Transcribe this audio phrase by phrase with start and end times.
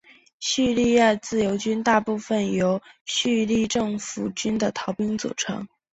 [0.39, 5.67] 叙利亚自由军大部分由叙政府军的逃兵组成。